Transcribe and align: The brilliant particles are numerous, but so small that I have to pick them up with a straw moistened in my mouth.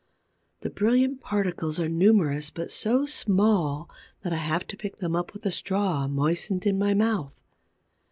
The 0.61 0.71
brilliant 0.71 1.21
particles 1.21 1.79
are 1.79 1.87
numerous, 1.87 2.49
but 2.49 2.71
so 2.71 3.05
small 3.05 3.87
that 4.23 4.33
I 4.33 4.37
have 4.37 4.65
to 4.69 4.75
pick 4.75 4.97
them 4.97 5.15
up 5.15 5.31
with 5.31 5.45
a 5.45 5.51
straw 5.51 6.07
moistened 6.07 6.65
in 6.65 6.79
my 6.79 6.95
mouth. 6.95 7.39